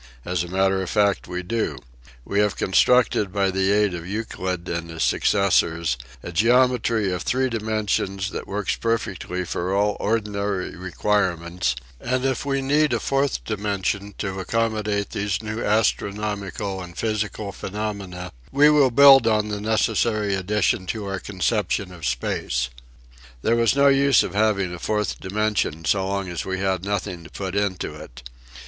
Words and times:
As 0.25 0.43
a 0.43 0.47
matter 0.47 0.81
of 0.81 0.89
fact 0.89 1.27
we 1.27 1.43
do. 1.43 1.77
We 2.25 2.39
have 2.39 2.55
constructed 2.55 3.31
by 3.31 3.51
the 3.51 3.71
aid 3.71 3.93
of 3.93 4.07
Euclid 4.07 4.67
and 4.67 4.89
his 4.89 5.03
successors 5.03 5.95
a 6.23 6.31
geometry 6.31 7.11
of 7.13 7.21
three 7.21 7.49
dimensions 7.51 8.31
that 8.31 8.47
works 8.47 8.75
perfectly 8.75 9.45
for 9.45 9.75
all 9.75 9.97
ordinary 9.99 10.75
requirements 10.75 11.75
and 11.99 12.25
if 12.25 12.43
we 12.47 12.63
need 12.63 12.93
a 12.93 12.99
fourth 12.99 13.43
dimension 13.45 14.15
to 14.17 14.39
accommodate 14.39 15.11
these 15.11 15.43
new 15.43 15.63
astronomical 15.63 16.81
and 16.81 16.97
physical 16.97 17.51
phenomena 17.51 18.31
we 18.51 18.71
will 18.71 18.89
build 18.89 19.27
on 19.27 19.49
the 19.49 19.61
necessary 19.61 20.33
addition 20.33 20.87
to 20.87 21.05
our 21.05 21.19
conception 21.19 21.91
of 21.93 22.07
space. 22.07 22.69
There 23.43 23.55
was 23.55 23.75
no 23.75 23.87
use 23.87 24.21
having 24.21 24.73
a 24.73 24.79
fourth 24.79 25.19
dimension 25.19 25.85
so 25.85 26.07
long 26.07 26.27
as 26.27 26.43
we 26.43 26.57
had 26.57 26.83
nothing 26.83 27.23
to 27.23 27.29
put 27.29 27.55
in 27.55 27.77
it. 27.79 28.23